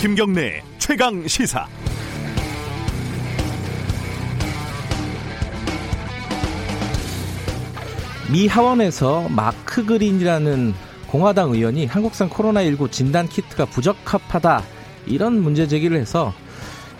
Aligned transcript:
김경래 0.00 0.62
최강 0.78 1.26
시사. 1.26 1.66
미 8.30 8.46
하원에서 8.46 9.28
마크 9.28 9.84
그린이라는 9.84 10.72
공화당 11.08 11.50
의원이 11.50 11.86
한국산 11.86 12.30
코로나19 12.30 12.92
진단 12.92 13.28
키트가 13.28 13.64
부적합하다 13.64 14.62
이런 15.06 15.42
문제 15.42 15.66
제기를 15.66 15.98
해서 15.98 16.32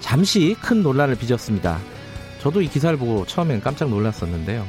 잠시 0.01 0.57
큰 0.61 0.83
논란을 0.83 1.15
빚었습니다. 1.15 1.79
저도 2.41 2.63
이 2.63 2.67
기사를 2.67 2.99
보고 2.99 3.25
처음엔 3.25 3.61
깜짝 3.61 3.91
놀랐었는데요. 3.91 4.67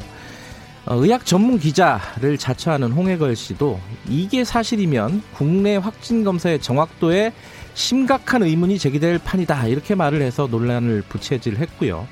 어, 0.85 0.95
의학 0.95 1.25
전문 1.25 1.57
기자를 1.59 2.37
자처하는 2.37 2.91
홍해걸 2.91 3.35
씨도 3.35 3.79
이게 4.07 4.43
사실이면 4.43 5.23
국내 5.33 5.77
확진 5.77 6.23
검사의 6.23 6.61
정확도에 6.61 7.33
심각한 7.79 8.43
의문이 8.43 8.77
제기될 8.77 9.19
판이다 9.19 9.67
이렇게 9.67 9.95
말을 9.95 10.21
해서 10.21 10.47
논란을 10.51 11.01
부채질했고요. 11.07 12.05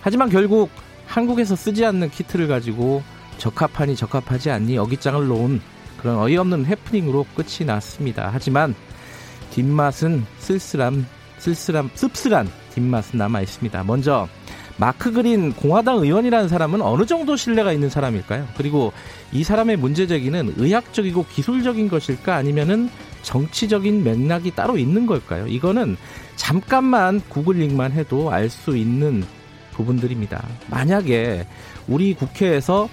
하지만 0.00 0.30
결국 0.30 0.70
한국에서 1.06 1.56
쓰지 1.56 1.84
않는 1.84 2.10
키트를 2.10 2.46
가지고 2.46 3.02
적합하니 3.38 3.96
적합하지 3.96 4.52
않니 4.52 4.78
어깃장을 4.78 5.26
놓은 5.26 5.60
그런 5.98 6.18
어이없는 6.18 6.66
해프닝으로 6.66 7.26
끝이 7.34 7.66
났습니다. 7.66 8.30
하지만 8.32 8.76
뒷맛은 9.50 10.24
쓸쓸함, 10.38 11.04
쓸쓸함, 11.38 11.90
씁쓸한 11.94 12.48
뒷맛은 12.74 13.18
남아 13.18 13.40
있습니다. 13.40 13.82
먼저 13.82 14.28
마크 14.76 15.10
그린 15.10 15.52
공화당 15.52 15.96
의원이라는 15.96 16.48
사람은 16.48 16.80
어느 16.80 17.04
정도 17.06 17.34
신뢰가 17.34 17.72
있는 17.72 17.90
사람일까요? 17.90 18.46
그리고 18.56 18.92
이 19.32 19.42
사람의 19.42 19.78
문제 19.78 20.06
제기는 20.06 20.54
의학적이고 20.56 21.26
기술적인 21.26 21.88
것일까 21.88 22.36
아니면은 22.36 22.88
정치적인 23.26 24.04
맥락이 24.04 24.52
따로 24.52 24.78
있는 24.78 25.04
걸까요? 25.04 25.48
이거는 25.48 25.96
잠깐만 26.36 27.20
구글링만 27.28 27.90
해도 27.90 28.30
알 28.30 28.48
수 28.48 28.76
있는 28.76 29.24
부분들입니다. 29.72 30.46
만약에 30.70 31.44
우리 31.88 32.14
국회에서 32.14 32.88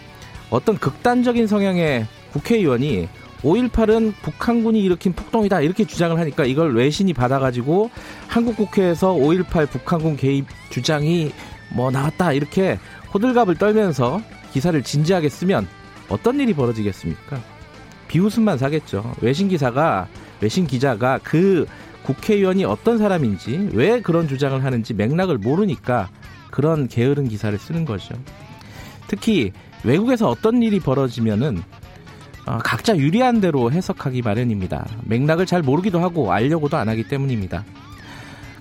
어떤 0.49 0.77
극단적인 0.79 1.45
성향의 1.45 2.07
국회의원이 2.33 3.07
5.18은 3.43 4.13
북한군이 4.23 4.81
일으킨 4.81 5.13
폭동이다 5.13 5.61
이렇게 5.61 5.85
주장을 5.85 6.17
하니까 6.19 6.45
이걸 6.45 6.75
외신이 6.75 7.13
받아가지고 7.13 7.91
한국 8.27 8.57
국회에서 8.57 9.13
5.18 9.13 9.69
북한군 9.69 10.17
개입 10.17 10.47
주장이 10.71 11.31
뭐 11.69 11.91
나왔다 11.91 12.33
이렇게 12.33 12.79
호들갑을 13.13 13.55
떨면서 13.57 14.19
기사를 14.51 14.81
진지하게 14.81 15.29
쓰면 15.29 15.67
어떤 16.09 16.39
일이 16.39 16.53
벌어지겠습니까? 16.53 17.39
비웃음만 18.07 18.57
사겠죠. 18.57 19.13
외신 19.21 19.47
기사가 19.47 20.07
외신 20.41 20.67
기자가 20.67 21.19
그 21.23 21.65
국회의원이 22.03 22.65
어떤 22.65 22.97
사람인지 22.97 23.69
왜 23.73 24.01
그런 24.01 24.27
주장을 24.27 24.61
하는지 24.63 24.93
맥락을 24.93 25.37
모르니까 25.37 26.09
그런 26.51 26.87
게으른 26.87 27.27
기사를 27.27 27.57
쓰는 27.57 27.85
거죠. 27.85 28.15
특히 29.07 29.51
외국에서 29.83 30.29
어떤 30.29 30.61
일이 30.61 30.79
벌어지면은 30.79 31.61
어, 32.45 32.57
각자 32.57 32.97
유리한 32.97 33.39
대로 33.39 33.71
해석하기 33.71 34.21
마련입니다. 34.21 34.85
맥락을 35.05 35.45
잘 35.45 35.61
모르기도 35.61 35.99
하고 36.01 36.33
알려고도 36.33 36.75
안 36.75 36.89
하기 36.89 37.07
때문입니다. 37.07 37.63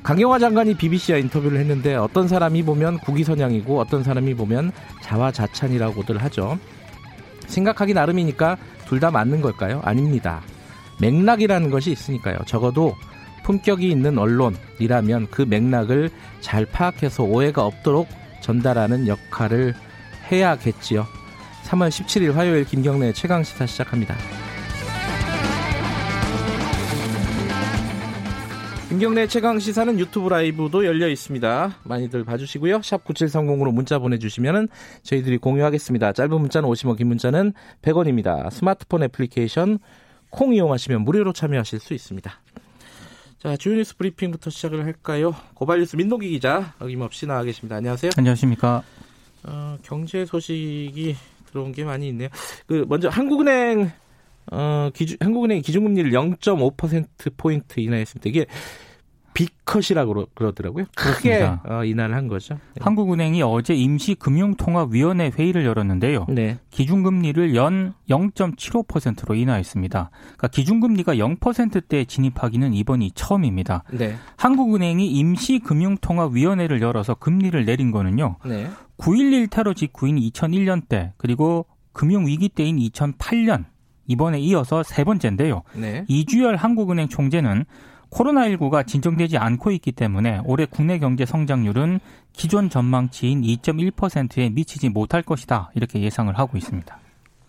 강경화 0.05 0.39
장관이 0.39 0.75
BBC와 0.75 1.19
인터뷰를 1.19 1.59
했는데 1.59 1.95
어떤 1.95 2.27
사람이 2.29 2.63
보면 2.65 2.99
국위선양이고 2.99 3.79
어떤 3.81 4.03
사람이 4.03 4.35
보면 4.35 4.73
자화자찬이라고들 5.03 6.19
하죠. 6.25 6.59
생각하기 7.47 7.95
나름이니까 7.95 8.57
둘 8.87 9.01
다 9.01 9.11
맞는 9.11 9.41
걸까요? 9.41 9.81
아닙니다. 9.85 10.43
맥락이라는 11.03 11.71
것이 11.71 11.91
있으니까요. 11.91 12.39
적어도 12.47 12.95
품격이 13.43 13.91
있는 13.91 14.19
언론이라면 14.19 15.27
그 15.31 15.43
맥락을 15.43 16.11
잘 16.41 16.65
파악해서 16.65 17.25
오해가 17.25 17.67
없도록 17.67 18.07
전달하는 18.41 19.09
역할을 19.09 19.75
해야겠지요. 20.31 21.07
3월 21.65 21.89
17일 21.89 22.33
화요일 22.33 22.65
김경래 22.65 23.13
최강 23.13 23.43
시사 23.43 23.67
시작합니다. 23.67 24.15
김경래 28.89 29.27
최강 29.27 29.59
시사는 29.59 29.99
유튜브 29.99 30.29
라이브도 30.29 30.85
열려 30.85 31.09
있습니다. 31.09 31.79
많이들 31.83 32.25
봐주시고요. 32.25 32.83
샵 32.83 33.03
9730으로 33.05 33.73
문자 33.73 33.99
보내주시면 33.99 34.69
저희들이 35.03 35.39
공유하겠습니다. 35.39 36.13
짧은 36.13 36.39
문자는 36.39 36.69
50원, 36.69 36.99
긴 36.99 37.09
문자는 37.09 37.55
100원입니다. 37.81 38.51
스마트폰 38.51 39.03
애플리케이션 39.05 39.79
콩 40.33 40.55
이용하시면 40.55 41.03
무료로 41.03 41.33
참여하실 41.35 41.79
수 41.79 41.95
있습니다. 41.95 42.33
자, 43.39 43.57
주요 43.57 43.75
뉴스 43.75 43.97
브리핑부터 43.97 44.51
시작을 44.51 44.85
할까요? 44.85 45.35
고발 45.55 45.79
뉴스 45.79 45.95
민동기 45.95 46.29
기자 46.31 46.75
어김없이 46.81 47.27
나와 47.27 47.43
계십니다. 47.45 47.77
안녕하세요. 47.77 48.13
안녕하십니까. 48.17 48.83
어, 49.45 49.77
경제 49.83 50.25
소식이 50.25 51.17
들어온 51.47 51.73
게 51.73 51.85
많이 51.85 52.09
있네요. 52.09 52.29
그 52.67 52.87
먼저 52.89 53.09
한국은행 53.09 53.93
어, 54.51 54.91
기준, 54.95 55.19
한국은행 55.21 55.61
기준금리를 55.61 56.11
0.5% 56.13 57.37
포인트 57.37 57.81
인하했습니다. 57.81 58.29
이게 58.29 58.47
빅컷이라고 59.35 60.27
그러더라고요. 60.35 60.85
크게 60.95 61.43
어, 61.65 61.85
인하를 61.85 62.15
한 62.15 62.29
거죠. 62.29 62.55
네. 62.55 62.81
한국은행이 62.81 63.43
어제 63.43 63.75
임시 63.75 64.15
금융통합위원회 64.15 65.31
회의를 65.37 65.65
열었는데요. 65.65 66.27
네. 66.29 66.59
기준금리를 66.71 67.55
연 67.55 67.95
0.75%로 68.09 69.35
인하했습니다. 69.35 70.11
그러니까 70.13 70.49
기준금리가 70.49 71.15
0%대에 71.15 72.05
진입하기는 72.05 72.75
이번이 72.75 73.13
처음입니다. 73.15 73.85
네. 73.93 74.17
한국은행이 74.37 75.07
임시 75.07 75.59
금융통합위원회를 75.61 76.83
열어서 76.83 77.15
금리를 77.15 77.65
내린 77.65 77.91
거는요. 77.91 78.37
네. 78.45 78.69
9.11 78.99 79.51
테러 79.51 79.75
직후인 79.75 80.17
2001년 80.17 80.89
때 80.89 81.13
그리고 81.17 81.67
금융위기 81.93 82.49
때인 82.51 82.77
2008년 82.77 83.65
이번에 84.07 84.39
이어서 84.41 84.83
세 84.83 85.05
번째인데요. 85.05 85.63
네. 85.75 86.05
이주열 86.09 86.57
한국은행 86.57 87.09
총재는 87.09 87.65
코로나19가 88.13 88.87
진정되지 88.87 89.39
않고 89.39 89.71
있기 89.73 89.93
때문에 89.93 90.41
올해 90.45 90.67
국내 90.67 90.99
경제 90.99 91.25
성장률은 91.25 92.01
기존 92.33 92.71
전망치인 92.71 93.43
2.1%에 93.43 94.51
미치지 94.51 94.89
못할 94.91 95.23
것이다. 95.23 95.71
이렇게 95.75 96.01
예상을 96.01 96.37
하고 96.39 96.57
있습니다. 96.57 96.99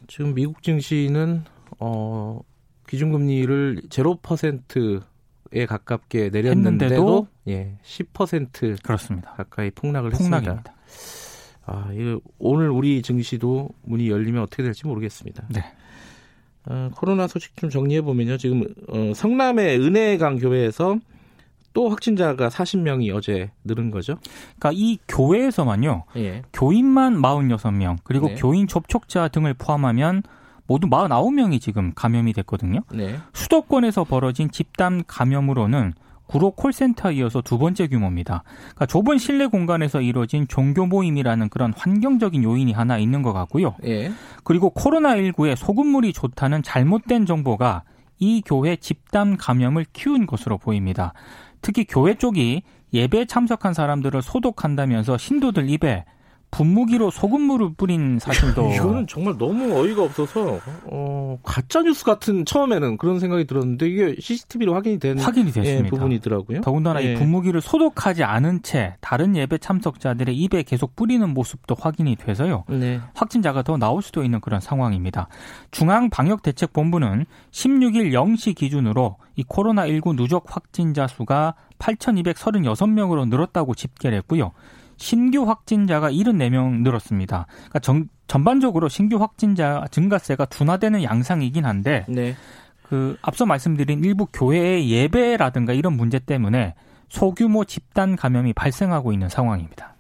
지금 0.08 0.34
미국 0.34 0.64
증시는 0.64 1.44
어 1.80 2.40
기준금리를 2.88 3.84
0%에 3.90 5.66
가깝게 5.66 6.30
내렸는데도 6.30 7.28
예, 7.48 7.78
10% 7.84 8.82
그렇습니다. 8.84 9.32
가까이 9.32 9.72
폭락을 9.72 10.12
폭락입니다. 10.12 10.74
했습니다. 10.86 11.34
아, 11.66 11.90
오늘 12.40 12.70
우리 12.70 13.02
증시도 13.02 13.70
문이 13.84 14.10
열리면 14.10 14.44
어떻게 14.44 14.64
될지 14.64 14.86
모르겠습니다. 14.86 15.48
네. 15.50 15.64
어, 16.66 16.90
코로나 16.96 17.28
소식 17.28 17.58
좀 17.58 17.70
정리해 17.70 18.02
보면요. 18.02 18.38
지금 18.38 18.64
어, 18.88 19.12
성남의 19.14 19.80
은혜강 19.80 20.38
교회에서 20.38 20.98
또 21.74 21.90
확진자가 21.90 22.50
40명이 22.50 23.14
어제 23.16 23.52
늘은 23.64 23.92
거죠. 23.92 24.18
그러니까 24.60 24.72
이 24.74 25.00
교회에서만요. 25.08 26.04
예. 26.18 26.44
교인만 26.54 27.18
46명, 27.20 27.98
그리고 28.04 28.28
네. 28.28 28.36
교인 28.36 28.68
접촉자 28.68 29.28
등을 29.30 29.56
포함하면 29.56 30.22
모두 30.68 30.88
49명이 30.88 31.60
지금 31.60 31.92
감염이 31.94 32.32
됐거든요. 32.34 32.82
네. 32.94 33.18
수도권에서 33.34 34.04
벌어진 34.04 34.52
집단 34.52 35.04
감염으로는 35.06 35.94
구로 36.28 36.52
콜센터에 36.52 37.16
이어서 37.16 37.42
두 37.42 37.58
번째 37.58 37.88
규모입니다. 37.88 38.44
그러니까 38.60 38.86
좁은 38.86 39.18
실내 39.18 39.46
공간에서 39.46 40.02
이루어진 40.02 40.48
종교 40.48 40.86
모임이라는 40.86 41.50
그런 41.50 41.74
환경적인 41.76 42.44
요인이 42.44 42.72
하나 42.72 42.98
있는 42.98 43.22
것 43.22 43.34
같고요. 43.34 43.76
예. 43.86 44.12
그리고 44.44 44.74
코로나19에 44.74 45.56
소금물이 45.56 46.14
좋다는 46.14 46.64
잘못된 46.64 47.26
정보가 47.26 47.84
이 48.20 48.42
교회 48.46 48.76
집단 48.76 49.38
감염을 49.38 49.86
키운 49.94 50.26
것으로 50.26 50.58
보입니다. 50.58 51.14
특히 51.62 51.86
교회 51.86 52.14
쪽이 52.16 52.64
예배 52.94 53.26
참석한 53.26 53.74
사람들을 53.74 54.22
소독한다면서 54.22 55.18
신도들 55.18 55.70
입에 55.70 56.06
분무기로 56.54 57.10
소금물을 57.10 57.74
뿌린 57.76 58.20
사실도 58.20 58.70
이거는 58.74 59.08
정말 59.08 59.38
너무 59.38 59.76
어이가 59.76 60.04
없어서 60.04 60.60
어, 60.86 61.40
가짜 61.44 61.82
뉴스 61.82 62.06
같은 62.06 62.46
처음에는 62.46 62.98
그런 62.98 63.20
생각이 63.20 63.46
들었는데 63.46 63.88
이게 63.88 64.16
CCTV로 64.20 64.76
확인이 64.76 65.00
된 65.00 65.20
확인이 65.20 65.52
됐습니다. 65.52 65.86
예, 65.86 65.90
부분이더라고요. 65.90 66.62
더군다나 66.62 67.04
예. 67.04 67.14
이 67.14 67.16
분무기를 67.16 67.60
소독하지 67.60 68.24
않은 68.24 68.62
채 68.62 68.96
다른 69.02 69.36
예배 69.36 69.58
참석자들의 69.58 70.36
입에 70.36 70.64
계속 70.64 70.96
뿌리는 70.96 71.28
모습도 71.28 71.76
확인이 71.80 72.16
돼서요. 72.16 72.66
네. 72.70 73.02
확진자가 73.16 73.64
더 73.64 73.78
나올 73.78 74.04
수도 74.04 74.24
있는 74.24 74.40
그런 74.40 74.60
상황입니다. 74.62 75.28
중앙 75.72 76.10
방역 76.12 76.44
대책 76.44 76.72
본부는 76.74 77.26
16일 77.52 78.12
0시 78.12 78.56
기준으로 78.56 79.18
이 79.36 79.44
코로나 79.44 79.88
19 79.88 80.16
누적 80.16 80.46
확진자 80.48 81.08
수가 81.08 81.56
8,236명으로 81.80 83.28
늘었다고 83.28 83.74
집계를 83.74 84.20
했고요. 84.20 84.52
신규 85.04 85.44
확진자가 85.44 86.12
74명 86.12 86.82
늘었습니다. 86.82 87.46
그러니까 87.50 87.80
전, 87.80 88.08
전반적으로 88.28 88.88
신규 88.88 89.18
확진자 89.18 89.84
증가세가 89.92 90.46
둔화되는 90.46 91.04
양상이긴 91.04 91.66
한데 91.66 92.06
네. 92.08 92.38
그 92.84 93.18
앞서 93.22 93.46
말씀드린 93.46 94.02
일부 94.06 94.28
교회의 94.32 94.90
예배라든가 94.90 95.74
이런 95.74 95.98
문제 95.98 96.20
때문에 96.20 96.74
소규모 97.10 97.66
집단 97.66 98.16
감염이 98.16 98.54
발생하고 98.54 99.12
있는 99.12 99.28
상황입니다. 99.28 99.94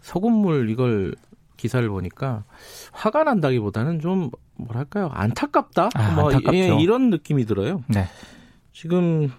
소금물 0.00 0.68
이걸 0.68 1.14
기사를 1.56 1.88
보니까 1.88 2.42
화가 2.90 3.22
난다기보다는 3.22 4.00
좀 4.00 4.30
뭐랄까요 4.56 5.10
안타깝다 5.12 5.90
아, 5.94 6.10
뭐. 6.16 6.32
예, 6.52 6.74
이런 6.80 7.10
느낌이 7.10 7.46
들어요. 7.46 7.84
네. 7.86 8.06
지금 8.72 9.30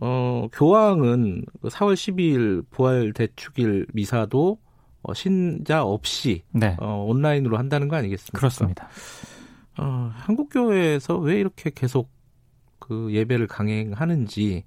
어 0.00 0.48
교황은 0.52 1.44
4월 1.62 1.90
그 1.90 1.94
12일 1.94 2.64
부활 2.70 3.12
대축일 3.12 3.86
미사도 3.92 4.58
어, 5.02 5.14
신자 5.14 5.84
없이 5.84 6.42
네. 6.50 6.76
어, 6.80 7.04
온라인으로 7.06 7.58
한다는 7.58 7.88
거 7.88 7.96
아니겠습니까? 7.96 8.38
그렇습니다. 8.38 8.88
어, 9.78 10.10
한국 10.14 10.48
교회에서 10.48 11.18
왜 11.18 11.38
이렇게 11.38 11.70
계속 11.74 12.10
그 12.78 13.12
예배를 13.12 13.46
강행하는지 13.46 14.64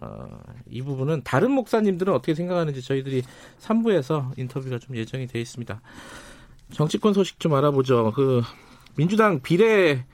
어, 0.00 0.40
이 0.68 0.82
부분은 0.82 1.22
다른 1.24 1.50
목사님들은 1.52 2.12
어떻게 2.12 2.34
생각하는지 2.34 2.82
저희들이 2.82 3.22
3부에서 3.60 4.38
인터뷰가 4.38 4.78
좀 4.78 4.96
예정이 4.96 5.26
되어 5.26 5.40
있습니다. 5.42 5.80
정치권 6.72 7.12
소식 7.12 7.38
좀 7.38 7.54
알아보죠. 7.54 8.12
그 8.14 8.42
민주당 8.96 9.40
비례 9.40 10.04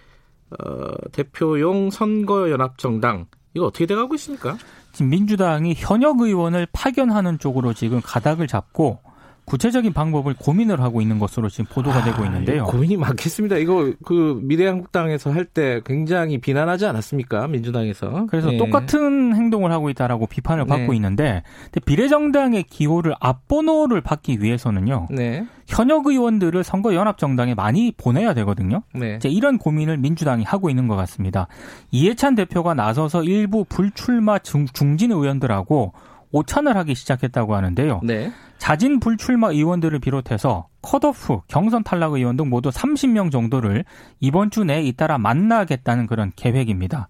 어, 0.50 1.10
대표용 1.12 1.90
선거연합정당 1.90 3.26
이거 3.54 3.66
어떻게 3.66 3.86
돼가고 3.86 4.14
있습니까? 4.14 4.56
지금 4.92 5.10
민주당이 5.10 5.74
현역 5.76 6.20
의원을 6.20 6.66
파견하는 6.72 7.38
쪽으로 7.38 7.72
지금 7.74 8.00
가닥을 8.02 8.46
잡고 8.46 9.00
구체적인 9.44 9.92
방법을 9.92 10.34
고민을 10.38 10.80
하고 10.80 11.00
있는 11.00 11.18
것으로 11.18 11.48
지금 11.48 11.66
보도가 11.66 11.98
아, 11.98 12.04
되고 12.04 12.24
있는데요. 12.24 12.64
고민이 12.64 12.96
많겠습니다. 12.96 13.56
이거 13.56 13.92
그 14.04 14.38
미래한국당에서 14.42 15.30
할 15.32 15.44
때 15.52 15.80
굉장히 15.84 16.38
비난하지 16.38 16.86
않았습니까? 16.86 17.48
민주당에서. 17.48 18.26
그래서 18.30 18.50
네. 18.50 18.56
똑같은 18.56 19.34
행동을 19.34 19.70
하고 19.72 19.90
있다라고 19.90 20.26
비판을 20.26 20.64
받고 20.66 20.92
네. 20.92 20.96
있는데 20.96 21.42
비례정당의 21.84 22.62
기호를 22.64 23.14
앞번호를 23.20 24.00
받기 24.00 24.40
위해서는요. 24.40 25.08
네. 25.10 25.44
현역 25.66 26.06
의원들을 26.06 26.62
선거 26.64 26.94
연합 26.94 27.18
정당에 27.18 27.54
많이 27.54 27.92
보내야 27.96 28.34
되거든요. 28.34 28.82
네. 28.94 29.16
이제 29.16 29.28
이런 29.28 29.58
고민을 29.58 29.98
민주당이 29.98 30.44
하고 30.44 30.70
있는 30.70 30.86
것 30.88 30.96
같습니다. 30.96 31.48
이해찬 31.90 32.34
대표가 32.34 32.74
나서서 32.74 33.24
일부 33.24 33.64
불출마 33.64 34.38
중, 34.38 34.66
중진 34.72 35.12
의원들하고 35.12 35.92
오찬을 36.32 36.76
하기 36.76 36.94
시작했다고 36.94 37.54
하는데요. 37.54 38.00
네. 38.02 38.32
자진 38.58 39.00
불출마 39.00 39.50
의원들을 39.50 39.98
비롯해서 39.98 40.68
컷오프, 40.82 41.40
경선 41.48 41.84
탈락 41.84 42.14
의원 42.14 42.36
등 42.36 42.48
모두 42.48 42.70
30명 42.70 43.30
정도를 43.30 43.84
이번 44.20 44.50
주 44.50 44.64
내에 44.64 44.82
잇따라 44.82 45.18
만나겠다는 45.18 46.06
그런 46.06 46.32
계획입니다. 46.34 47.08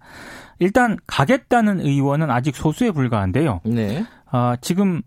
일단 0.59 0.97
가겠다는 1.07 1.79
의원은 1.79 2.29
아직 2.31 2.55
소수에 2.55 2.91
불과한데요. 2.91 3.61
네. 3.65 4.05
아, 4.29 4.57
지금 4.61 5.01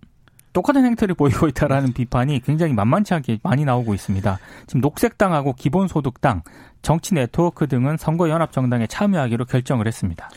똑같은 0.53 0.85
행태를 0.87 1.15
보이고 1.15 1.49
있다라는 1.49 1.93
비판이 1.93 2.41
굉장히 2.41 2.73
만만치 2.73 3.13
않게 3.13 3.41
많이 3.43 3.65
나오고 3.65 3.93
있습니다. 3.93 4.39
지금 4.67 4.81
녹색당하고 4.81 5.53
기본소득당, 5.53 6.43
정치 6.81 7.15
네트워크 7.15 7.67
등은 7.67 7.99
선거연합정당에 7.99 8.87
참여하기로 8.87 9.45
결정을 9.45 9.87
했습니다. 9.87 10.31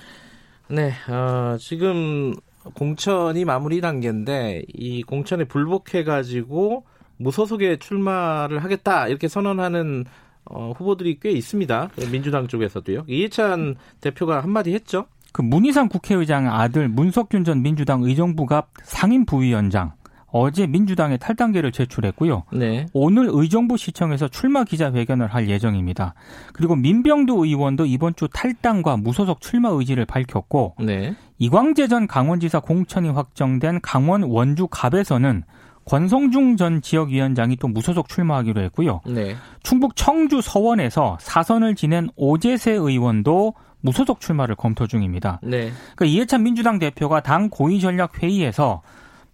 네, 0.68 0.92
어, 1.08 1.56
지금 1.58 2.34
공천이 2.74 3.46
마무리 3.46 3.82
단계인데 3.82 4.64
이 4.68 5.04
공천에 5.04 5.46
불복해가지고 5.46 6.86
무소속에 7.18 7.78
출마를 7.78 8.64
하겠다 8.64 9.08
이렇게 9.08 9.28
선언하는 9.28 10.06
어, 10.46 10.72
후보들이 10.76 11.20
꽤 11.22 11.32
있습니다. 11.32 11.90
민주당 12.12 12.48
쪽에서도요. 12.48 13.06
이해찬 13.08 13.76
대표가 14.02 14.42
한마디 14.42 14.74
했죠. 14.74 15.06
그 15.32 15.42
문희상 15.42 15.90
국회의장 15.90 16.48
아들 16.48 16.90
문석균 16.90 17.44
전 17.44 17.62
민주당 17.62 18.02
의정부갑 18.04 18.70
상임 18.84 19.26
부위원장 19.26 19.94
어제 20.32 20.68
민주당에 20.68 21.18
탈당계를 21.18 21.72
제출했고요. 21.72 22.44
네. 22.54 22.86
오늘 22.94 23.28
의정부 23.32 23.78
시청에서 23.78 24.28
출마 24.28 24.64
기자회견을 24.64 25.28
할 25.28 25.50
예정입니다. 25.50 26.14
그리고 26.54 26.76
민병두 26.76 27.46
의원도 27.46 27.86
이번 27.86 28.16
주 28.16 28.28
탈당과 28.32 28.98
무소속 28.98 29.42
출마 29.42 29.70
의지를 29.70 30.06
밝혔고 30.06 30.76
네. 30.80 31.16
이광재 31.38 31.88
전 31.88 32.08
강원지사 32.08 32.60
공천이 32.60 33.10
확정된 33.10 33.80
강원 33.82 34.24
원주 34.24 34.68
갑에서는 34.68 35.44
권성중 35.86 36.56
전 36.58 36.82
지역위원장이 36.82 37.56
또 37.56 37.68
무소속 37.68 38.10
출마하기로 38.10 38.62
했고요. 38.62 39.02
네. 39.08 39.36
충북 39.64 39.96
청주 39.96 40.42
서원에서 40.42 41.18
사선을 41.20 41.74
지낸 41.74 42.10
오재세 42.16 42.74
의원도 42.74 43.56
무소속 43.82 44.20
출마를 44.20 44.56
검토 44.56 44.86
중입니다. 44.86 45.40
네. 45.42 45.72
그러니까 45.96 46.06
이해찬 46.06 46.44
민주당 46.44 46.78
대표가 46.78 47.22
당 47.22 47.50
고위 47.50 47.80
전략 47.80 48.22
회의에서 48.22 48.82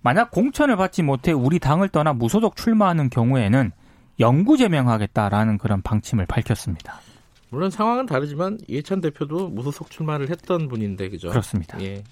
만약 0.05 0.29
공천을 0.29 0.75
받지 0.75 1.01
못해 1.01 1.31
우리 1.31 1.57
당을 1.57 1.89
떠나 1.89 2.13
무소속 2.13 2.55
출마하는 2.55 3.09
경우에는 3.09 3.71
영구 4.19 4.55
제명하겠다라는 4.55 5.57
그런 5.57 5.81
방침을 5.81 6.27
밝혔습니다. 6.27 6.99
물론 7.49 7.71
상황은 7.71 8.05
다르지만 8.05 8.59
이해찬 8.67 9.01
대표도 9.01 9.49
무소속 9.49 9.89
출마를 9.89 10.29
했던 10.29 10.67
분인데 10.67 11.09
그죠? 11.09 11.29
그렇습니다. 11.29 11.81
예. 11.81 12.03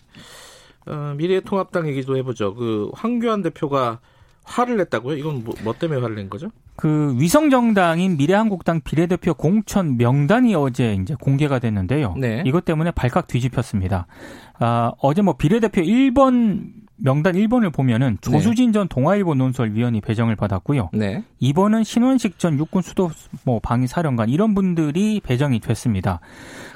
어, 0.88 1.14
미래통합당 1.18 1.88
얘기도 1.88 2.18
해보죠. 2.18 2.56
그 2.56 2.90
황교안 2.96 3.44
대표가 3.44 4.00
화를 4.44 4.78
냈다고요? 4.78 5.16
이건 5.16 5.44
뭐, 5.44 5.54
뭐 5.64 5.76
때문에 5.76 6.02
화를 6.02 6.16
낸 6.16 6.32
거죠? 6.32 6.50
그 6.76 7.16
위성 7.20 7.50
정당인 7.50 8.18
미래한국당 8.18 8.82
비례대표 8.82 9.34
공천 9.34 9.98
명단이 9.98 10.56
어제 10.56 10.98
이제 11.02 11.16
공개가 11.20 11.60
됐는데요. 11.60 12.16
네. 12.18 12.44
이것 12.46 12.66
때문에 12.66 12.92
발칵 12.92 13.28
뒤집혔습니다. 13.28 14.08
아, 14.60 14.92
어제 15.00 15.22
뭐 15.22 15.34
비례대표 15.34 15.82
1번 15.82 16.84
명단 16.96 17.34
1번을 17.34 17.74
보면은 17.74 18.18
조수진 18.22 18.72
전 18.72 18.88
동아일보 18.88 19.36
논설위원이 19.36 20.02
배정을 20.02 20.36
받았고요. 20.36 20.90
네. 20.94 21.24
2번은 21.42 21.84
신원식 21.84 22.40
전 22.40 22.58
육군 22.58 22.82
수도 22.82 23.10
뭐 23.44 23.60
방위 23.60 23.88
사령관 23.88 24.30
이런 24.30 24.56
분들이 24.56 25.20
배정이 25.22 25.60
됐습니다. 25.60 26.22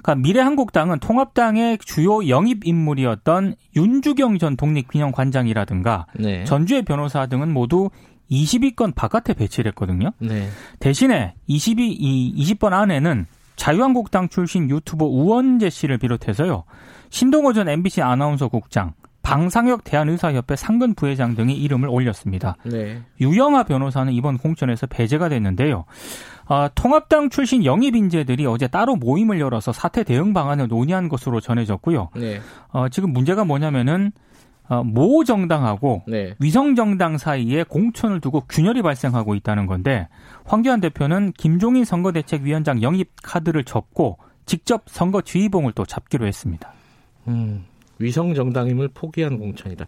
그러니까 0.02 0.16
미래한국당은 0.16 1.00
통합당의 1.00 1.78
주요 1.80 2.28
영입 2.28 2.68
인물이었던 2.68 3.56
윤주경 3.76 4.38
전 4.40 4.58
독립균형관장이라든가 4.58 6.08
네. 6.20 6.44
전주의 6.44 6.82
변호사 6.82 7.28
등은 7.28 7.54
모두 7.54 7.90
20위권 8.32 8.96
바깥에 8.96 9.34
배치를 9.34 9.70
했거든요. 9.70 10.12
네. 10.20 10.50
대신에 10.80 11.36
22, 11.48 11.92
이 11.92 12.44
20번 12.44 12.74
안에는 12.74 13.26
자유한국당 13.56 14.30
출신 14.30 14.70
유튜버 14.70 15.06
우원재 15.06 15.70
씨를 15.70 15.98
비롯해서요. 15.98 16.64
신동호 17.10 17.54
전 17.54 17.70
MBC 17.70 18.02
아나운서 18.02 18.48
국장, 18.50 18.94
방상혁 19.28 19.84
대한의사협회 19.84 20.56
상근 20.56 20.94
부회장 20.94 21.36
등이 21.36 21.54
이름을 21.54 21.90
올렸습니다. 21.90 22.56
네. 22.64 23.02
유영아 23.20 23.64
변호사는 23.64 24.14
이번 24.14 24.38
공천에서 24.38 24.88
배제가 24.88 25.28
됐는데요. 25.28 25.84
어, 26.46 26.68
통합당 26.74 27.30
출신 27.30 27.66
영입 27.66 27.94
인재들이 27.94 28.46
어제 28.46 28.68
따로 28.68 28.96
모임을 28.96 29.42
열어서 29.42 29.74
사태 29.74 30.04
대응 30.06 30.34
방안을 30.34 30.70
논의한 30.70 31.10
것으로 31.10 31.42
전해졌고요. 31.42 32.12
네. 32.16 32.40
어, 32.70 32.88
지금 32.88 33.12
문제가 33.12 33.44
뭐냐면은 33.44 34.14
어, 34.14 34.27
모 34.86 35.24
정당하고 35.24 36.04
네. 36.08 36.36
위성 36.40 36.76
정당 36.76 37.18
사이에 37.18 37.64
공천을 37.64 38.20
두고 38.20 38.44
균열이 38.50 38.82
발생하고 38.82 39.36
있다는 39.36 39.66
건데 39.66 40.08
황교안 40.46 40.82
대표는 40.82 41.34
김종인 41.38 41.86
선거대책위원장 41.86 42.82
영입 42.82 43.12
카드를 43.24 43.64
접고 43.64 44.18
직접 44.46 44.84
선거 44.88 45.22
지휘봉을 45.22 45.74
또 45.74 45.86
잡기로 45.86 46.26
했습니다. 46.26 46.74
음. 47.28 47.66
위성 48.00 48.34
정당임을 48.34 48.90
포기한 48.94 49.40
공천이다. 49.40 49.86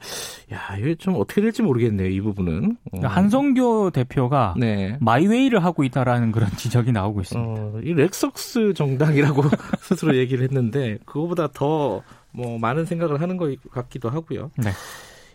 야, 0.54 0.78
이게 0.78 0.96
좀 0.96 1.16
어떻게 1.18 1.42
될지 1.42 1.62
모르겠네요. 1.62 2.08
이 2.10 2.22
부분은. 2.22 2.78
어. 2.92 3.00
한성교 3.08 3.92
대표가 3.92 4.56
네. 4.58 4.98
my 5.00 5.14
way를 5.14 5.64
하고 5.64 5.84
있다라는 5.84 6.32
그런 6.32 6.50
지적이 6.58 6.92
나오고 6.92 7.22
있습니다. 7.22 7.62
어, 7.62 7.80
이 7.84 7.94
렉석스 7.94 8.74
정당이라고 8.74 9.44
스스로 9.82 10.16
얘기를 10.16 10.44
했는데 10.44 10.98
그거보다 11.06 11.48
더 11.54 12.02
뭐 12.32 12.58
많은 12.60 12.86
생각을 12.86 13.22
하는 13.22 13.38
것 13.38 13.56
같기도 13.72 14.10
하고요. 14.10 14.52
네. 14.58 14.72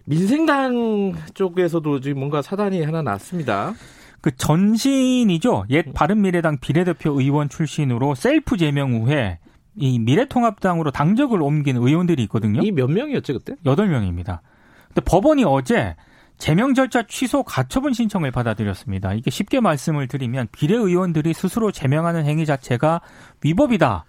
민생당 0.04 1.14
쪽에서도 1.34 2.00
지금 2.00 2.18
뭔가 2.18 2.42
사단이 2.42 2.82
하나 2.82 3.02
났습니다. 3.02 3.74
그 4.20 4.34
전신이죠. 4.36 5.64
옛 5.70 5.92
바른미래당 5.92 6.58
비례대표 6.58 7.18
의원 7.20 7.48
출신으로 7.48 8.14
셀프 8.14 8.56
제명 8.56 8.94
후에 9.02 9.38
이 9.76 9.98
미래통합당으로 9.98 10.90
당적을 10.92 11.42
옮긴 11.42 11.76
의원들이 11.76 12.22
있거든요. 12.24 12.60
이 12.62 12.70
몇 12.70 12.90
명이었죠 12.90 13.32
그때? 13.34 13.54
여덟 13.66 13.88
명입니다. 13.88 14.42
근데 14.88 15.00
법원이 15.02 15.44
어제 15.44 15.96
제명 16.38 16.74
절차 16.74 17.04
취소 17.06 17.42
가처분 17.42 17.92
신청을 17.92 18.30
받아들였습니다. 18.30 19.14
이게 19.14 19.30
쉽게 19.30 19.60
말씀을 19.60 20.08
드리면 20.08 20.48
비례 20.52 20.74
의원들이 20.76 21.32
스스로 21.34 21.70
제명하는 21.72 22.24
행위 22.24 22.44
자체가 22.46 23.00
위법이다. 23.42 24.04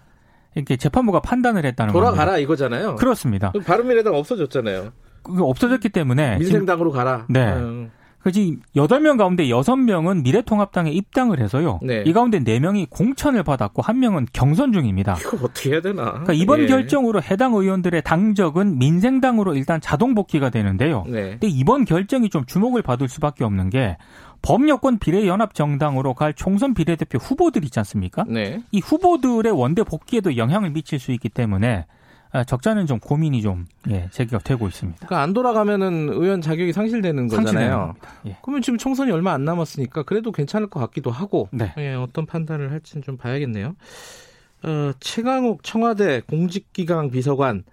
이렇게 0.54 0.76
재판부가 0.76 1.20
판단을 1.20 1.64
했다는 1.66 1.92
거죠. 1.92 2.00
돌아가라 2.00 2.32
겁니다. 2.32 2.38
이거잖아요. 2.38 2.96
그렇습니다. 2.96 3.52
바른미래당 3.64 4.14
없어졌잖아요. 4.14 4.92
없어졌기 5.38 5.88
때문에 5.90 6.38
민생당으로 6.38 6.92
가라. 6.92 7.26
네. 7.28 7.52
음. 7.54 7.90
그지 8.26 8.58
8명 8.74 9.18
가운데 9.18 9.46
6명은 9.46 10.24
미래통합당에 10.24 10.90
입당을 10.90 11.38
해서요. 11.38 11.78
네. 11.80 12.02
이 12.04 12.12
가운데 12.12 12.40
4명이 12.40 12.90
공천을 12.90 13.44
받았고 13.44 13.82
1명은 13.82 14.26
경선 14.32 14.72
중입니다. 14.72 15.16
이거 15.20 15.36
어떻게 15.44 15.70
해야 15.70 15.80
되나? 15.80 16.10
그러니까 16.10 16.32
이번 16.32 16.62
예. 16.62 16.66
결정으로 16.66 17.22
해당 17.22 17.54
의원들의 17.54 18.02
당적은 18.02 18.80
민생당으로 18.80 19.54
일단 19.54 19.80
자동 19.80 20.16
복귀가 20.16 20.50
되는데요. 20.50 21.04
네. 21.06 21.30
근데 21.38 21.46
이번 21.46 21.84
결정이 21.84 22.28
좀 22.28 22.44
주목을 22.46 22.82
받을 22.82 23.08
수밖에 23.08 23.44
없는 23.44 23.70
게 23.70 23.96
범여권 24.42 24.98
비례연합정당으로 24.98 26.14
갈 26.14 26.34
총선 26.34 26.74
비례대표 26.74 27.18
후보들 27.18 27.62
있지 27.64 27.78
않습니까? 27.78 28.24
네. 28.26 28.58
이 28.72 28.80
후보들의 28.80 29.52
원대 29.52 29.84
복귀에도 29.84 30.36
영향을 30.36 30.70
미칠 30.70 30.98
수 30.98 31.12
있기 31.12 31.28
때문에 31.28 31.78
아, 31.78 31.95
적자는 32.46 32.86
좀 32.86 32.98
고민이 32.98 33.40
좀 33.42 33.66
예, 33.88 34.08
제기가 34.10 34.38
되고 34.38 34.66
있습니다. 34.68 35.06
그러니까 35.06 35.22
안 35.22 35.32
돌아가면은 35.32 36.08
의원 36.10 36.40
자격이 36.42 36.72
상실되는 36.72 37.28
거잖아요. 37.28 37.94
예. 38.26 38.36
그러면 38.42 38.62
지금 38.62 38.78
총선이 38.78 39.10
얼마 39.12 39.32
안 39.32 39.44
남았으니까 39.44 40.02
그래도 40.02 40.32
괜찮을 40.32 40.68
것 40.68 40.80
같기도 40.80 41.10
하고 41.10 41.48
네. 41.52 41.72
예, 41.78 41.94
어떤 41.94 42.26
판단을 42.26 42.70
할지는 42.72 43.02
좀 43.02 43.16
봐야겠네요. 43.16 43.74
어, 44.64 44.90
최강욱 45.00 45.62
청와대 45.62 46.20
공직기강 46.22 47.10
비서관 47.10 47.64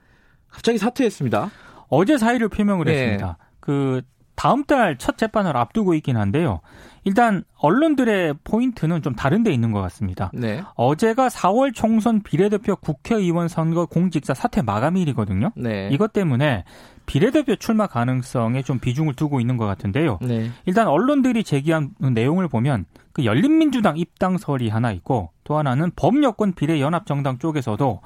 갑자기 0.50 0.78
사퇴했습니다. 0.78 1.50
어제 1.90 2.18
사의를 2.18 2.50
표명을 2.50 2.86
네. 2.86 2.92
했습니다. 2.94 3.38
그 3.60 4.02
다음 4.36 4.64
달 4.64 4.98
첫 4.98 5.18
재판을 5.18 5.56
앞두고 5.58 5.94
있긴 5.96 6.18
한데요. 6.18 6.62
일단 7.06 7.44
언론들의 7.58 8.36
포인트는 8.44 9.02
좀 9.02 9.16
다른 9.16 9.44
데 9.44 9.52
있는 9.52 9.72
것 9.72 9.82
같습니다. 9.82 10.32
네. 10.34 10.64
어제가 10.76 11.28
4월 11.28 11.74
총선 11.74 12.22
비례대표 12.22 12.76
국회의원 12.76 13.48
선거 13.48 13.86
공직자 13.86 14.34
사퇴 14.34 14.62
마감일이거든요. 14.62 15.52
네. 15.56 15.90
이것 15.92 16.14
때문에 16.14 16.64
비례대표 17.06 17.56
출마 17.58 17.88
가능성에 17.88 18.62
좀 18.64 18.80
비중을 18.80 19.14
두고 19.16 19.42
있는 19.42 19.58
것 19.58 19.66
같은데요. 19.66 20.20
네. 20.22 20.50
일단 20.66 20.88
언론들이 20.88 21.44
제기한 21.44 21.92
내용을 22.00 22.48
보면 22.48 22.86
그 23.12 23.26
열린민주당 23.26 23.98
입당설이 23.98 24.70
하나 24.70 24.92
있고 24.94 25.32
또 25.44 25.58
하나는 25.58 25.92
범여권 25.96 26.54
비례연합정당 26.54 27.40
쪽에서도 27.40 28.02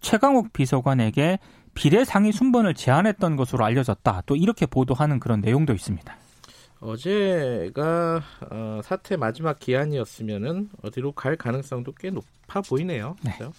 최강욱 0.00 0.52
비서관에게 0.52 1.38
비례 1.74 2.04
상위 2.04 2.32
순번을 2.32 2.74
제한했던 2.74 3.36
것으로 3.36 3.64
알려졌다. 3.64 4.22
또 4.26 4.36
이렇게 4.36 4.66
보도하는 4.66 5.20
그런 5.20 5.40
내용도 5.40 5.72
있습니다. 5.72 6.14
어제가 6.82 8.22
어, 8.50 8.80
사태 8.82 9.16
마지막 9.16 9.58
기한이었으면은 9.58 10.68
어디로 10.82 11.12
갈 11.12 11.36
가능성도 11.36 11.92
꽤 11.92 12.10
높아 12.10 12.60
보이네요. 12.68 13.16
네. 13.22 13.32
그렇죠? 13.38 13.52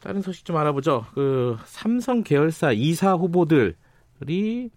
다른 0.00 0.22
소식 0.22 0.44
좀 0.44 0.56
알아보죠. 0.56 1.04
그 1.12 1.58
삼성 1.64 2.22
계열사 2.22 2.72
이사 2.72 3.14
후보들이 3.14 4.70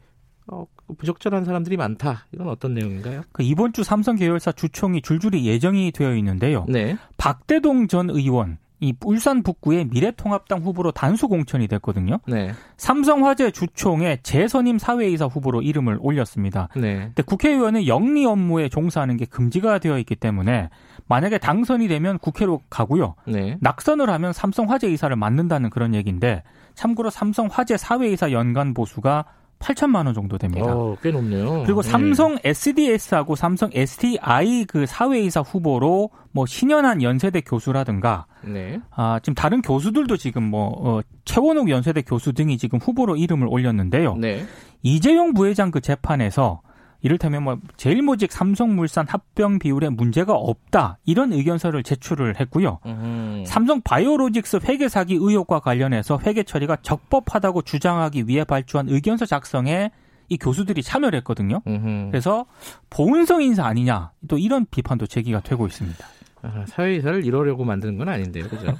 어, 0.47 0.65
부적절한 0.97 1.45
사람들이 1.45 1.77
많다. 1.77 2.25
이건 2.33 2.49
어떤 2.49 2.73
내용인가요? 2.73 3.21
그 3.31 3.43
이번 3.43 3.71
주 3.71 3.83
삼성 3.83 4.15
계열사 4.15 4.51
주총이 4.51 5.01
줄줄이 5.01 5.45
예정이 5.45 5.91
되어 5.91 6.15
있는데요. 6.15 6.65
네. 6.67 6.97
박대동 7.17 7.87
전 7.87 8.09
의원 8.09 8.57
이 8.83 8.93
울산 9.05 9.43
북구의 9.43 9.85
미래통합당 9.85 10.61
후보로 10.61 10.91
단수 10.91 11.29
공천이 11.29 11.67
됐거든요. 11.67 12.19
네. 12.27 12.51
삼성화재 12.77 13.51
주총에 13.51 14.19
재선임 14.23 14.77
사회이사 14.77 15.25
후보로 15.25 15.61
이름을 15.61 15.97
올렸습니다. 16.01 16.67
네. 16.75 17.05
근데 17.05 17.23
국회의원은 17.23 17.87
영리 17.87 18.25
업무에 18.25 18.67
종사하는 18.67 19.15
게 19.15 19.25
금지가 19.25 19.79
되어 19.79 19.97
있기 19.99 20.15
때문에 20.15 20.69
만약에 21.07 21.37
당선이 21.37 21.87
되면 21.87 22.19
국회로 22.19 22.61
가고요. 22.69 23.15
네. 23.25 23.57
낙선을 23.61 24.09
하면 24.09 24.33
삼성화재 24.33 24.89
이사를 24.89 25.15
맡는다는 25.15 25.69
그런 25.69 25.95
얘기인데 25.95 26.43
참고로 26.75 27.09
삼성화재 27.09 27.77
사회이사 27.77 28.31
연간 28.31 28.73
보수가 28.73 29.25
8천만 29.63 30.05
원 30.05 30.13
정도 30.13 30.37
됩니다. 30.37 30.75
어, 30.75 30.97
꽤 31.01 31.11
높네요. 31.11 31.63
그리고 31.63 31.81
네. 31.81 31.89
삼성 31.89 32.37
SDS하고 32.43 33.35
삼성 33.35 33.69
STI 33.73 34.65
그 34.65 34.85
사회이사 34.85 35.39
후보로 35.41 36.09
뭐 36.31 36.45
신현한 36.45 37.01
연세대 37.01 37.41
교수라든가 37.41 38.25
네. 38.43 38.79
아, 38.91 39.19
지금 39.23 39.35
다른 39.35 39.61
교수들도 39.61 40.17
지금 40.17 40.43
뭐 40.43 40.73
어, 40.77 41.01
최원욱 41.23 41.69
연세대 41.69 42.01
교수 42.01 42.33
등이 42.33 42.57
지금 42.57 42.79
후보로 42.79 43.15
이름을 43.15 43.47
올렸는데요. 43.47 44.15
네. 44.17 44.45
이재용 44.81 45.33
부회장 45.33 45.71
그 45.71 45.79
재판에서 45.79 46.61
이를테면 47.03 47.43
뭐 47.43 47.57
제일모직 47.75 48.31
삼성물산 48.31 49.05
합병 49.07 49.59
비율에 49.59 49.89
문제가 49.89 50.33
없다 50.33 50.97
이런 51.05 51.33
의견서를 51.33 51.83
제출을 51.83 52.39
했고요. 52.39 52.79
음. 52.85 53.43
삼성 53.45 53.81
바이오로직스 53.81 54.61
회계 54.63 54.87
사기 54.87 55.15
의혹과 55.15 55.59
관련해서 55.59 56.19
회계 56.25 56.43
처리가 56.43 56.77
적법하다고 56.81 57.63
주장하기 57.63 58.27
위해 58.27 58.45
발주한 58.45 58.87
의견서 58.89 59.25
작성에 59.25 59.91
이 60.29 60.37
교수들이 60.37 60.81
참여를 60.81 61.17
했거든요. 61.19 61.61
음흠. 61.67 62.07
그래서 62.09 62.45
보은성 62.89 63.41
인사 63.41 63.65
아니냐 63.65 64.11
또 64.29 64.37
이런 64.37 64.65
비판도 64.65 65.07
제기가 65.07 65.41
되고 65.41 65.67
있습니다. 65.67 66.07
아, 66.43 66.65
사회이사를 66.67 67.25
이러려고 67.25 67.65
만드는 67.65 67.97
건 67.97 68.09
아닌데요, 68.09 68.47
그죠? 68.47 68.77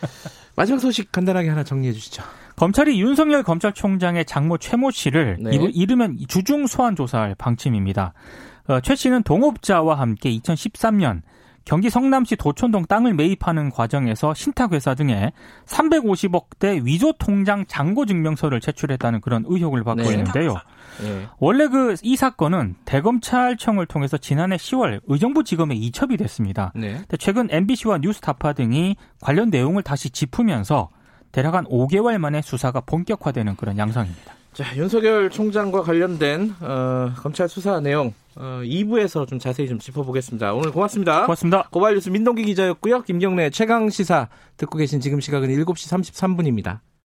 마지막 0.56 0.78
소식 0.78 1.12
간단하게 1.12 1.50
하나 1.50 1.62
정리해 1.62 1.92
주시죠. 1.92 2.22
검찰이 2.56 3.00
윤석열 3.00 3.42
검찰총장의 3.42 4.24
장모 4.24 4.58
최모 4.58 4.90
씨를 4.90 5.36
네. 5.40 5.50
이르면 5.74 6.18
주중 6.28 6.66
소환 6.66 6.96
조사할 6.96 7.34
방침입니다. 7.36 8.14
어, 8.68 8.80
최 8.80 8.94
씨는 8.94 9.22
동업자와 9.22 9.98
함께 9.98 10.30
2013년 10.38 11.22
경기 11.66 11.90
성남시 11.90 12.36
도촌동 12.36 12.86
땅을 12.86 13.14
매입하는 13.14 13.70
과정에서 13.70 14.34
신탁회사 14.34 14.94
등에 14.94 15.32
350억대 15.66 16.84
위조 16.84 17.12
통장 17.12 17.66
잔고 17.66 18.06
증명서를 18.06 18.60
제출했다는 18.60 19.20
그런 19.20 19.44
의혹을 19.46 19.82
받고 19.82 20.02
네. 20.02 20.10
있는데요. 20.10 20.54
네. 21.02 21.26
원래 21.38 21.66
그 21.66 21.96
이 22.02 22.14
사건은 22.16 22.76
대검찰청을 22.84 23.86
통해서 23.86 24.16
지난해 24.16 24.56
10월 24.56 25.00
의정부 25.08 25.42
지검에 25.42 25.74
이첩이 25.74 26.16
됐습니다. 26.16 26.72
네. 26.76 27.02
최근 27.18 27.48
MBC와 27.50 27.98
뉴스타파 27.98 28.52
등이 28.52 28.96
관련 29.20 29.50
내용을 29.50 29.82
다시 29.82 30.08
짚으면서 30.10 30.90
대략 31.32 31.54
한 31.54 31.64
5개월 31.64 32.18
만에 32.18 32.42
수사가 32.42 32.80
본격화되는 32.80 33.56
그런 33.56 33.78
양상입니다. 33.78 34.34
자, 34.52 34.74
윤석열 34.74 35.28
총장과 35.28 35.82
관련된 35.82 36.54
어, 36.60 37.12
검찰 37.16 37.46
수사 37.46 37.78
내용 37.80 38.14
어, 38.36 38.60
2부에서 38.64 39.28
좀 39.28 39.38
자세히 39.38 39.68
좀 39.68 39.78
짚어보겠습니다. 39.78 40.54
오늘 40.54 40.72
고맙습니다. 40.72 41.22
고맙습니다. 41.22 41.68
고발뉴스 41.70 42.08
민동기 42.08 42.44
기자였고요. 42.44 43.02
김경래 43.02 43.50
최강 43.50 43.90
시사 43.90 44.28
듣고 44.56 44.78
계신 44.78 45.00
지금 45.00 45.20
시각은 45.20 45.48
7시 45.48 45.90
33분입니다. 46.12 46.80